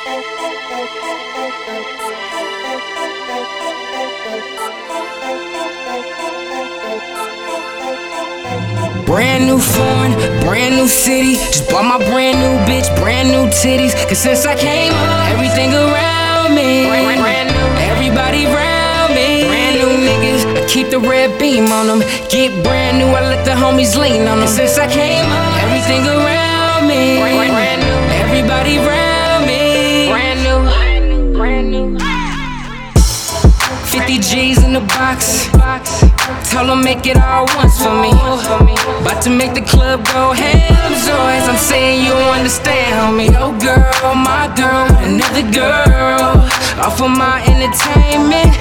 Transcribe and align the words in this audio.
Brand 0.00 0.16
new 9.44 9.58
phone, 9.58 10.16
brand 10.40 10.76
new 10.76 10.88
city. 10.88 11.34
Just 11.34 11.68
bought 11.68 11.84
my 11.84 11.98
brand 12.08 12.40
new 12.40 12.56
bitch, 12.64 12.88
brand 12.96 13.28
new 13.28 13.44
titties. 13.52 13.92
Cause 14.08 14.16
since 14.16 14.46
I 14.46 14.56
came 14.56 14.94
up, 14.94 15.28
everything 15.28 15.74
around 15.74 16.54
me. 16.54 16.86
brand, 16.88 17.20
brand 17.20 17.50
new. 17.50 17.68
Everybody 17.92 18.46
around 18.46 19.14
me. 19.14 19.44
Brand 19.48 19.76
new 19.76 19.92
niggas, 20.08 20.46
I 20.56 20.66
keep 20.66 20.88
the 20.88 20.98
red 20.98 21.38
beam 21.38 21.66
on 21.66 21.88
them. 21.88 22.00
Get 22.30 22.64
brand 22.64 22.96
new, 22.96 23.04
I 23.04 23.20
let 23.20 23.44
the 23.44 23.50
homies 23.50 23.98
lean 24.00 24.26
on 24.26 24.38
them. 24.38 24.48
Since 24.48 24.78
I 24.78 24.88
came 24.88 25.26
up, 25.26 25.62
everything 25.62 26.06
around 26.08 26.88
me. 26.88 27.39
50 33.90 34.18
G's 34.20 34.62
in 34.62 34.72
the 34.72 34.86
box. 34.94 35.50
Tell 36.48 36.64
them 36.64 36.84
make 36.84 37.06
it 37.06 37.16
all 37.16 37.46
once 37.58 37.82
for 37.82 37.90
me. 37.90 38.10
About 39.02 39.20
to 39.24 39.30
make 39.30 39.52
the 39.52 39.62
club 39.62 40.06
go 40.06 40.30
ham, 40.30 40.94
so 40.94 41.10
as 41.26 41.48
I'm 41.48 41.58
saying 41.58 42.06
you 42.06 42.14
understand, 42.30 42.94
homie. 43.02 43.34
Yo, 43.34 43.50
girl, 43.58 44.14
my 44.14 44.46
girl, 44.54 44.86
another 45.02 45.42
girl. 45.50 46.38
Off 46.78 47.02
of 47.02 47.10
my 47.10 47.42
entertainment. 47.50 48.54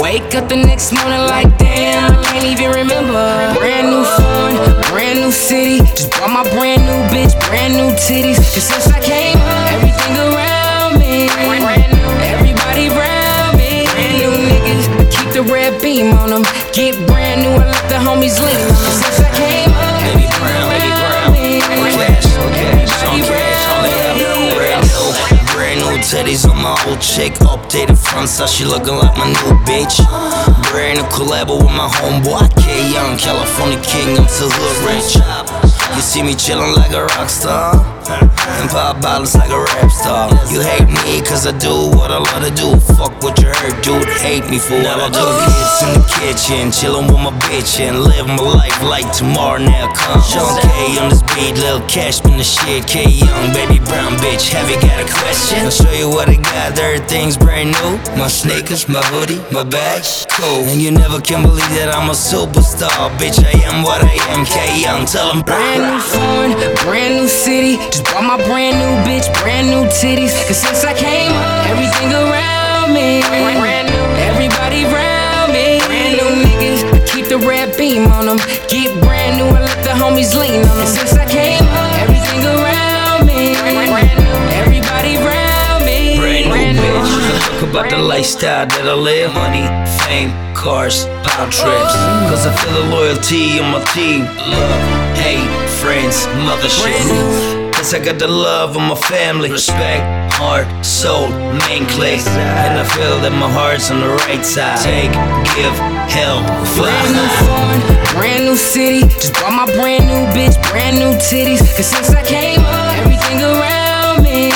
Wake 0.00 0.34
up 0.34 0.48
the 0.48 0.56
next 0.56 0.92
morning 0.92 1.20
like 1.28 1.58
damn, 1.58 2.10
I 2.10 2.22
can't 2.24 2.44
even 2.46 2.70
remember. 2.72 3.52
Brand 3.60 3.90
new 3.92 4.04
phone, 4.16 4.56
brand 4.88 5.20
new 5.20 5.30
city. 5.30 5.84
Just 5.92 6.10
bought 6.12 6.32
my 6.32 6.48
brand 6.56 6.82
new 6.88 7.00
bitch, 7.12 7.36
brand 7.48 7.74
new 7.74 7.92
titties. 8.00 8.40
Cause 8.54 8.64
since 8.64 8.88
I 8.88 8.98
came 9.00 9.36
everything 9.76 10.16
around 10.16 10.47
beam 15.88 16.12
on 16.12 16.30
them. 16.30 16.44
Get 16.76 16.94
brand 17.08 17.40
new, 17.40 17.54
I 17.56 17.64
let 17.72 17.88
the 17.88 17.96
homies 17.96 18.36
lean 18.44 18.60
on 18.60 18.80
them. 18.84 18.96
Since 19.00 19.20
I 19.24 19.28
came 19.40 19.72
up, 19.72 19.96
Baby 20.04 20.28
brown, 20.36 20.68
baby 20.68 20.90
brown. 21.00 21.32
Cash, 21.96 22.28
on 22.36 22.50
cash, 22.52 22.94
on 23.08 23.18
cash, 23.24 23.64
on 23.72 23.80
the. 23.84 23.96
Brand 24.56 24.84
new, 24.84 25.08
brand 25.52 25.80
new 25.80 25.96
teddies 26.04 26.44
on 26.44 26.60
my 26.60 26.76
old 26.86 27.00
chick. 27.00 27.32
Updated 27.40 27.96
front 27.96 28.28
side, 28.28 28.50
she 28.50 28.64
looking 28.64 28.96
like 29.00 29.16
my 29.16 29.28
new 29.32 29.52
bitch. 29.64 29.96
Brand 30.70 31.00
new 31.00 31.08
collab 31.08 31.48
with 31.48 31.72
my 31.72 31.88
homeboy 31.88 32.44
K 32.60 32.92
Young, 32.92 33.16
California 33.16 33.80
king 33.80 34.18
I'm 34.18 34.28
until 34.28 34.50
hood 34.52 34.76
rich. 34.84 35.16
You 35.96 36.02
see 36.02 36.22
me 36.22 36.34
chillin' 36.34 36.76
like 36.76 36.92
a 36.92 37.04
rock 37.16 37.28
star. 37.30 37.74
And 38.08 38.70
pop 38.70 39.00
bottles 39.02 39.34
like 39.34 39.50
a 39.50 39.58
rap 39.58 39.90
star. 39.90 40.30
You 40.52 40.60
hate 40.60 40.88
me 40.88 41.20
cause 41.20 41.46
I 41.46 41.52
do 41.58 41.90
what 41.96 42.10
I 42.10 42.18
love 42.18 42.42
to 42.44 42.52
do. 42.54 42.76
Fuck 42.94 43.22
what 43.22 43.38
you 43.40 43.48
heard, 43.48 43.67
dude. 43.88 44.08
Hate 44.20 44.44
me 44.50 44.58
for 44.58 44.76
what 44.84 45.00
I 45.00 45.08
do. 45.08 45.24
Kids 45.48 45.80
in 45.84 45.92
the 45.96 46.04
kitchen, 46.20 46.64
chillin' 46.68 47.08
with 47.08 47.22
my 47.24 47.32
bitch 47.48 47.80
and 47.80 48.04
live 48.04 48.26
my 48.28 48.44
life 48.60 48.78
like 48.82 49.08
tomorrow 49.12 49.58
now 49.58 49.88
comes. 49.92 50.28
Sean 50.28 50.60
K 50.60 50.98
on 51.00 51.08
this 51.08 51.24
beat, 51.32 51.56
Lil 51.56 51.80
Cash 51.88 52.20
in 52.28 52.36
the 52.36 52.44
shit. 52.44 52.86
K 52.86 53.08
Young, 53.08 53.52
baby 53.56 53.78
brown 53.88 54.12
bitch. 54.20 54.52
Have 54.52 54.68
you 54.68 54.76
got 54.80 55.00
a 55.00 55.08
question? 55.08 55.64
I'll 55.64 55.70
show 55.70 55.92
you 55.92 56.08
what 56.08 56.28
I 56.28 56.36
got. 56.36 56.78
Everything's 56.78 57.36
brand 57.36 57.72
new. 57.72 57.92
My 58.20 58.28
sneakers, 58.28 58.88
my 58.88 59.02
hoodie, 59.08 59.40
my 59.50 59.64
bag, 59.64 60.04
cool. 60.36 60.68
And 60.68 60.80
you 60.80 60.90
never 60.90 61.20
can 61.20 61.42
believe 61.42 61.72
that 61.80 61.88
I'm 61.94 62.10
a 62.10 62.16
superstar, 62.16 63.08
bitch. 63.16 63.40
I 63.40 63.56
am 63.70 63.82
what 63.82 64.04
I 64.04 64.14
am. 64.34 64.44
K 64.44 64.82
Young, 64.84 65.06
tell 65.06 65.32
Brand 65.42 65.82
new 65.88 66.00
phone, 66.12 66.52
brand 66.84 67.14
new 67.16 67.28
city. 67.28 67.76
Just 67.88 68.04
bought 68.04 68.24
my 68.24 68.36
brand 68.48 68.76
new 68.76 68.92
bitch, 69.08 69.26
brand 69.40 69.68
new 69.72 69.84
titties. 69.88 70.34
Cause 70.46 70.60
since 70.60 70.84
I 70.84 70.92
came 70.94 71.32
up, 71.32 71.66
everything 71.70 72.12
around 72.12 72.57
me. 72.92 73.22
Everybody 74.30 74.84
around 74.84 75.52
me. 75.52 75.80
Brand 75.86 76.16
new 76.16 76.30
niggas, 76.44 76.80
I 76.92 77.00
keep 77.06 77.28
the 77.28 77.38
red 77.38 77.76
beam 77.76 78.06
on 78.12 78.26
them. 78.26 78.38
Get 78.68 78.92
brand 79.02 79.36
new, 79.38 79.46
I 79.46 79.60
let 79.60 79.82
the 79.84 79.90
homies 79.90 80.34
lean 80.38 80.64
on 80.66 80.76
them. 80.78 80.86
Since 80.86 81.14
I 81.14 81.26
came 81.26 81.64
up, 81.64 81.92
everything 82.02 82.44
around 82.44 83.26
me. 83.26 83.56
Everybody 84.58 85.16
around 85.16 85.84
me. 85.84 86.18
Brand 86.18 86.76
new 86.76 86.82
bitch. 86.82 87.60
Talk 87.60 87.70
about 87.70 87.90
the 87.90 87.98
lifestyle 87.98 88.66
that 88.66 88.86
I 88.86 88.94
live. 88.94 89.34
Money, 89.34 89.66
fame, 90.04 90.30
cars, 90.54 91.06
pound 91.26 91.52
trips. 91.52 91.94
Oh. 91.94 92.26
Cause 92.30 92.46
I 92.46 92.52
feel 92.56 92.74
the 92.82 92.88
loyalty 92.90 93.60
on 93.60 93.72
my 93.72 93.82
team. 93.92 94.24
Love, 94.24 95.16
hate, 95.16 95.48
friends, 95.80 96.26
mothership. 96.46 97.57
Cause 97.78 97.94
I 97.94 98.04
got 98.04 98.18
the 98.18 98.26
love 98.26 98.74
of 98.74 98.82
my 98.82 98.96
family. 98.96 99.52
Respect, 99.52 100.02
heart, 100.34 100.66
soul, 100.84 101.30
main 101.70 101.86
click. 101.86 102.18
And 102.26 102.74
I 102.74 102.82
feel 102.82 103.22
that 103.22 103.30
my 103.30 103.46
heart's 103.46 103.94
on 103.94 104.02
the 104.02 104.10
right 104.26 104.42
side. 104.44 104.82
Take, 104.82 105.14
give, 105.54 105.70
help, 106.10 106.42
Brand 106.74 107.14
new 107.14 107.30
phone, 107.38 107.78
brand 108.18 108.42
new 108.50 108.58
city. 108.58 109.06
Just 109.22 109.32
bought 109.38 109.54
my 109.54 109.70
brand 109.78 110.10
new 110.10 110.26
bitch, 110.34 110.58
brand 110.74 110.98
new 110.98 111.14
titties. 111.22 111.62
Cause 111.78 111.86
since 111.86 112.10
I 112.10 112.26
came 112.26 112.66
up, 112.66 112.98
everything 112.98 113.46
around 113.46 114.26
me. 114.26 114.50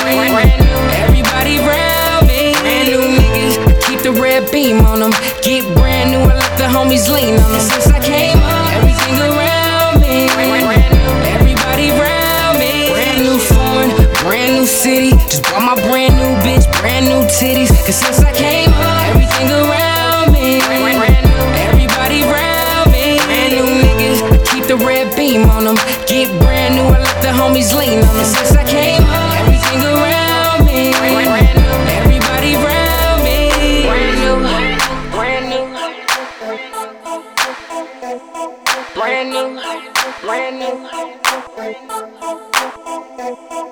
Everybody 1.07 1.63
around 1.63 2.27
me. 2.27 2.59
Brand 2.59 2.91
new 2.91 3.07
niggas, 3.07 3.55
I 3.55 3.73
keep 3.87 4.03
the 4.03 4.11
red 4.11 4.51
beam 4.51 4.83
on 4.83 4.99
them. 4.99 5.15
Get 5.39 5.63
brand 5.79 6.11
new, 6.11 6.27
I 6.27 6.35
let 6.43 6.53
the 6.59 6.67
homies 6.67 7.07
lean 7.07 7.39
on 7.39 7.49
them. 7.55 7.63
Since 7.63 7.87
I 7.87 8.03
came 8.03 8.37
up, 8.43 8.52
city. 14.83 15.15
Just 15.31 15.43
bought 15.43 15.63
my 15.63 15.79
brand 15.87 16.13
new 16.19 16.35
bitch, 16.43 16.67
brand 16.81 17.07
new 17.07 17.23
titties. 17.31 17.71
Cause 17.87 17.95
since 18.03 18.19
I 18.19 18.33
came 18.35 18.69
up, 18.75 19.07
everything 19.07 19.47
around 19.47 20.35
me, 20.35 20.59
brand 20.59 21.23
new, 21.23 21.39
everybody 21.71 22.19
around 22.27 22.91
me, 22.91 23.15
brand 23.23 23.55
new 23.55 23.63
niggas. 23.63 24.19
I 24.27 24.37
keep 24.43 24.67
the 24.67 24.75
red 24.75 25.15
beam 25.15 25.47
on 25.55 25.63
them, 25.63 25.79
get 26.11 26.27
brand 26.43 26.75
new. 26.75 26.83
I 26.83 26.99
let 26.99 27.17
the 27.23 27.31
homies 27.31 27.71
lean 27.71 28.03
on 28.03 28.11
them. 28.11 28.27
Since 28.27 28.59
I 28.59 28.63
came 28.67 29.07
up, 29.07 29.39
everything 29.39 29.79
around 29.87 30.67
me, 30.67 30.91
brand 30.99 31.31
new, 31.31 31.71
everybody 32.03 32.59
around 32.59 33.23
me, 33.23 33.87
brand 33.87 34.19
new, 34.19 34.35
brand 35.15 35.47
new, 35.47 35.63
brand 38.99 39.31
new, 39.31 39.47
brand 40.27 40.59
new. 40.59 40.75
Brand 41.55 41.77
new. 43.49 43.62